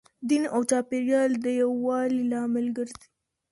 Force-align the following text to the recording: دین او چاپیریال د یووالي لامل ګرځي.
دین 0.29 0.43
او 0.53 0.61
چاپیریال 0.69 1.31
د 1.43 1.45
یووالي 1.61 2.23
لامل 2.31 2.67
ګرځي. 2.77 3.07